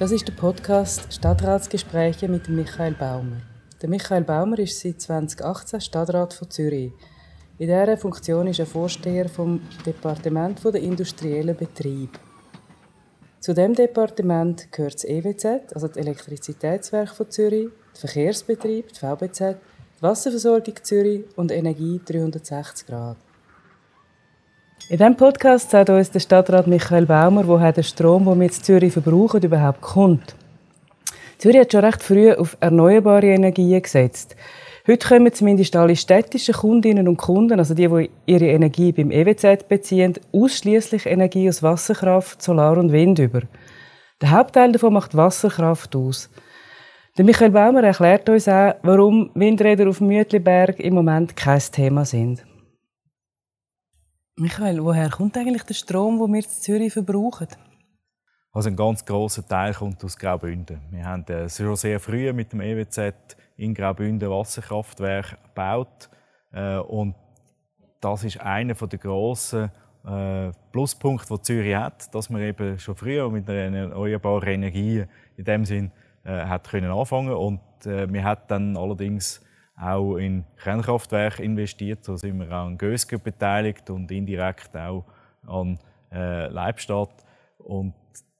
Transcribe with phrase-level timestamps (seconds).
[0.00, 3.42] Das ist der Podcast Stadtratsgespräche mit Michael Baumer.
[3.82, 6.92] Der Michael Baumer ist seit 2018 Stadtrat von Zürich.
[7.58, 12.18] In dieser Funktion ist er Vorsteher vom Departement der industriellen Betrieb.
[13.40, 19.40] Zu dem Departement gehört das EWZ, also das Elektrizitätswerk von Zürich, der Verkehrsbetrieb, die VBZ,
[19.98, 23.18] die Wasserversorgung Zürich und Energie 360 Grad.
[24.88, 28.52] In diesem Podcast sagt uns der Stadtrat Michael Baumer, woher der Strom, den wir in
[28.52, 30.34] Zürich verbrauchen, überhaupt kommt.
[31.38, 34.36] Zürich hat schon recht früh auf erneuerbare Energien gesetzt.
[34.86, 39.68] Heute kommen zumindest alle städtischen Kundinnen und Kunden, also die, die ihre Energie beim EWZ
[39.68, 43.42] beziehen, ausschließlich Energie aus Wasserkraft, Solar und Wind über.
[44.20, 46.30] Der Hauptteil davon macht Wasserkraft aus.
[47.16, 52.44] Der Michael Baumer erklärt uns auch, warum Windräder auf Mütliberg im Moment kein Thema sind.
[54.40, 57.46] Michael, woher kommt eigentlich der Strom, den wir in Zürich verbrauchen?
[58.52, 60.80] Also ein ganz großer Teil kommt aus Graubünden.
[60.90, 66.08] Wir haben äh, schon sehr früh mit dem EWZ in Graubünden Wasserkraftwerk gebaut
[66.52, 67.16] äh, und
[68.00, 69.70] das ist einer der grossen
[70.06, 75.04] äh, Pluspunkte, die Zürich hat, dass man eben schon früher mit einer erneuerbaren Energie
[75.36, 75.92] in dem Sinn
[76.24, 79.40] hat können und wir hat dann allerdings
[79.80, 82.04] auch in Kernkraftwerke investiert.
[82.04, 85.04] So sind wir auch an Gösger beteiligt und indirekt auch
[85.46, 85.78] an
[86.12, 87.24] äh, Leibstadt.
[87.58, 87.94] Und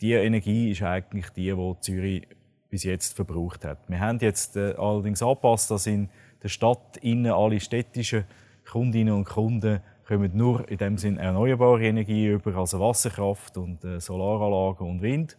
[0.00, 2.28] diese Energie ist eigentlich die, die Zürich
[2.68, 3.78] bis jetzt verbraucht hat.
[3.88, 6.08] Wir haben jetzt äh, allerdings angepasst, dass in
[6.42, 8.24] der Stadt innen alle städtischen
[8.70, 14.00] Kundinnen und Kunden kommen nur in dem Sinn erneuerbare Energie über, also Wasserkraft und äh,
[14.00, 15.36] Solaranlagen und Wind.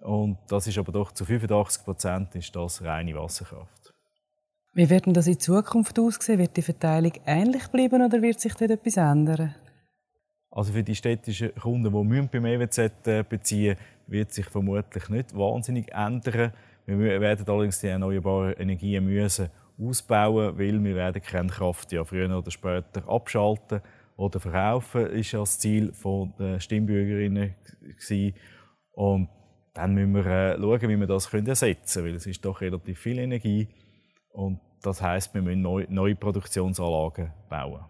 [0.00, 3.79] Und das ist aber doch zu 85 Prozent ist das reine Wasserkraft.
[4.72, 6.38] Wie wird denn das in Zukunft aussehen?
[6.38, 9.54] Wird die Verteilung ähnlich bleiben oder wird sich dort etwas ändern?
[10.50, 13.76] Also für die städtischen Kunden, die beim EWZ äh, beziehen
[14.06, 16.52] wird sich vermutlich nicht wahnsinnig ändern.
[16.86, 19.48] Wir werden allerdings die erneuerbaren Energien müssen
[19.78, 23.80] ausbauen, weil wir werden Kernkraft ja früher oder später abschalten
[24.16, 25.92] oder verkaufen, ist ja das Ziel
[26.38, 28.34] der Stimmbürgerinnen gewesen.
[28.92, 29.28] Und
[29.72, 32.98] dann müssen wir äh, schauen, wie wir das ersetzen können, weil es ist doch relativ
[32.98, 33.68] viel Energie
[34.32, 37.80] und das heißt, wir müssen neue, neue Produktionsanlagen bauen.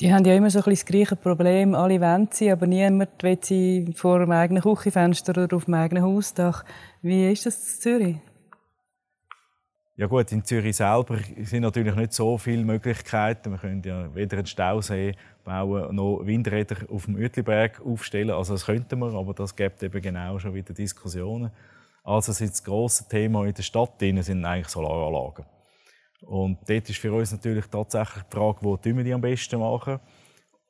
[0.00, 1.74] Die haben ja immer so ein das gleiche Problem.
[1.74, 6.02] Alle wollen sie, aber niemand will sie vor dem eigenen Küchenfenster oder auf dem eigenen
[6.02, 6.64] Hausdach.
[7.02, 8.16] Wie ist das in Zürich?
[9.96, 13.50] Ja gut, in Zürich selber sind natürlich nicht so viele Möglichkeiten.
[13.50, 18.30] Wir können ja weder einen Stausee bauen noch Windräder auf dem Uetliberg aufstellen.
[18.30, 21.50] Also das könnten wir, aber das gibt eben genau schon wieder Diskussionen.
[22.10, 25.44] Also das grosse Thema in der Stadt sind eigentlich Solaranlagen.
[26.22, 30.00] Und dort ist für uns natürlich tatsächlich die Frage, wo wir die am besten machen.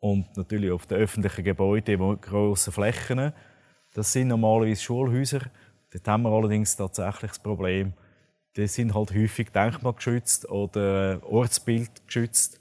[0.01, 3.33] Und natürlich auf den öffentlichen Gebäuden, die grossen Flächen.
[3.95, 5.41] Das sind normalerweise Schulhäuser.
[5.91, 7.95] Dort haben wir allerdings tatsächlich das Problem,
[8.55, 12.61] die sind halt häufig denkmalgeschützt oder ortsbildgeschützt.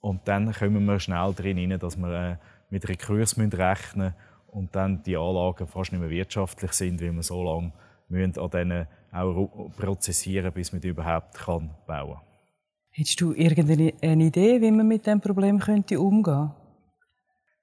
[0.00, 2.36] Und dann kommen wir schnell drin dass wir äh,
[2.70, 4.14] mit Rekurs rechnen müssen
[4.48, 7.72] und dann die Anlagen fast nicht mehr wirtschaftlich sind, weil wir so lange
[8.10, 12.14] müssen an denen auch prozessieren, bis man die überhaupt kann bauen.
[12.14, 12.22] Kann.
[12.90, 16.50] Hättest du irgendeine Idee, wie man mit dem Problem könnte umgehen?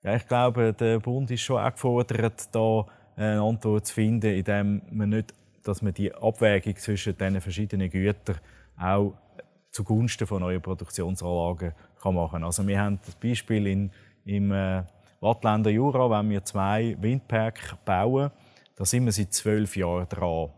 [0.03, 4.81] Ja, Ich glaube, der Bund ist schon auch gefordert, da eine Antwort zu finden, indem
[4.91, 8.37] man nicht, dass man die Abwägung zwischen diesen verschiedenen Gütern
[8.79, 9.13] auch
[9.71, 12.43] zugunsten von neuen Produktionsanlagen kann machen.
[12.43, 13.91] Also wir haben das Beispiel in,
[14.23, 14.83] im äh,
[15.19, 18.31] Wattländer Jura, wenn wir zwei Windparks bauen,
[18.77, 20.51] da sind wir seit zwölf Jahren dran.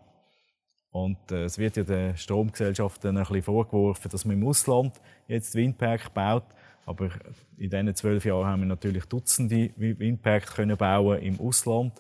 [0.91, 5.55] Und äh, es wird ja den Stromgesellschaften ein bisschen vorgeworfen, dass man im Ausland jetzt
[5.55, 6.43] Windpark baut.
[6.85, 7.09] Aber
[7.57, 11.93] in diesen zwölf Jahren haben wir natürlich Dutzende Windparks können bauen im Ausland.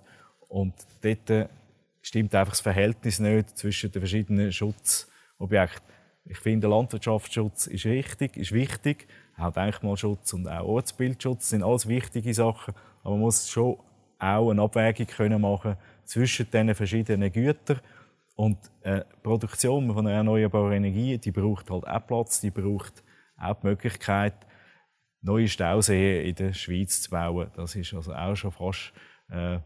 [0.49, 1.49] Und dort
[2.01, 5.87] stimmt einfach das Verhältnis nicht zwischen den verschiedenen Schutzobjekten.
[6.25, 9.07] Ich finde, Landwirtschaftsschutz ist richtig, ist wichtig.
[9.37, 12.73] Auch Denkmalschutz und auch Ortsbildschutz sind alles wichtige Sachen.
[13.03, 13.77] Aber man muss schon
[14.17, 15.77] auch eine Abwägung können machen
[16.09, 17.79] zwischen diesen verschiedenen Gütern.
[18.35, 23.03] Und äh, die Produktion von erneuerbarer Energie, die braucht halt auch Platz, die braucht
[23.37, 24.33] auch die Möglichkeit,
[25.21, 27.51] neue Stauseen in der Schweiz zu bauen.
[27.55, 28.93] Das ist also auch schon fast
[29.29, 29.59] äh,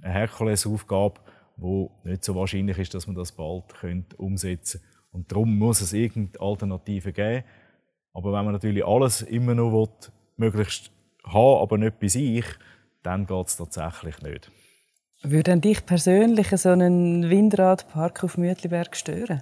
[0.00, 1.20] eine Herkulesaufgabe,
[1.56, 3.64] wo nicht so wahrscheinlich ist, dass man das bald
[4.16, 4.96] umsetzen könnte.
[5.10, 7.44] Und darum muss es irgendeine Alternative geben.
[8.12, 9.88] Aber wenn man natürlich alles immer will,
[10.36, 10.90] möglichst
[11.24, 12.46] haben, aber nicht bei sich,
[13.02, 14.50] dann geht es tatsächlich nicht.
[15.22, 19.40] Würde dich persönlich so einen Windradpark auf Mütliberg stören?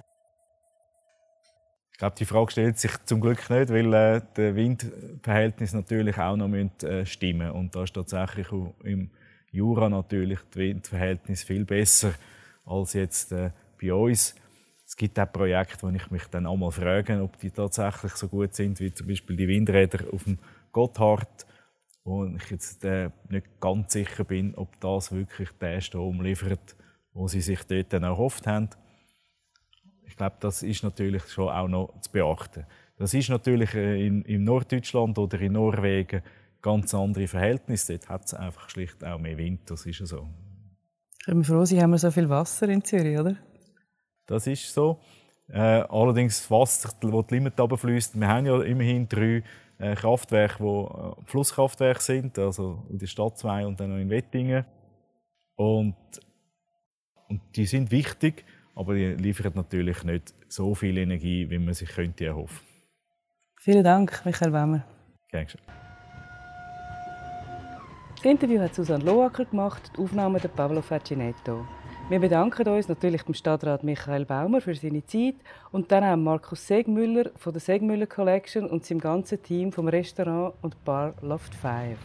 [1.91, 6.35] Ich glaube, die Frage stellt sich zum Glück nicht, weil äh, die Windverhältnisse natürlich auch
[6.35, 8.47] noch müssen, äh, stimmen Und da ist tatsächlich
[8.83, 9.11] im
[9.51, 12.13] Jura natürlich das Windverhältnis viel besser
[12.65, 13.51] als jetzt äh,
[13.81, 14.35] bei uns.
[14.85, 18.27] Es gibt auch Projekte, wo ich mich dann auch mal frage, ob die tatsächlich so
[18.27, 20.37] gut sind, wie zum Beispiel die Windräder auf dem
[20.71, 21.45] Gotthard,
[22.05, 26.75] wo ich jetzt äh, nicht ganz sicher bin, ob das wirklich den Strom liefert,
[27.13, 28.69] wo sie sich dort dann erhofft haben.
[30.05, 32.65] Ich glaube, das ist natürlich schon auch noch zu beachten.
[32.97, 36.21] Das ist natürlich äh, in, in Norddeutschland oder in Norwegen
[36.61, 37.97] ganz andere Verhältnisse.
[37.97, 40.29] Dort hat es einfach schlicht auch mehr Wind, das ist so.
[41.19, 43.35] Ich bin froh, Sie haben so viel Wasser in Zürich, oder?
[44.27, 44.99] Das ist so.
[45.47, 45.59] Äh,
[45.89, 49.43] allerdings das Wasser, das die Limit runterfließt, wir haben ja immerhin drei
[49.77, 54.09] äh, Kraftwerke, die äh, Flusskraftwerke sind, also in der Stadt zwei und dann noch in
[54.09, 54.65] Wettingen.
[55.55, 55.95] Und,
[57.27, 58.45] und die sind wichtig,
[58.75, 62.65] aber die liefern natürlich nicht so viel Energie, wie man sich könnte erhoffen.
[63.59, 64.85] Vielen Dank, Michael Wemmer.
[65.29, 65.61] Gerne schön.
[68.15, 71.65] Das Interview hat Susanne Loacker gemacht, die Aufnahme der Pablo Facinetto.
[72.07, 75.33] Wir bedanken uns natürlich dem Stadtrat Michael Baumer für seine Zeit
[75.71, 80.53] und dann auch Markus Segmüller von der Segmüller Collection und seinem ganzen Team vom Restaurant
[80.61, 81.97] und Bar Loft 5.